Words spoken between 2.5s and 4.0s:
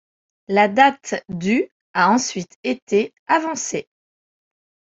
été avancée.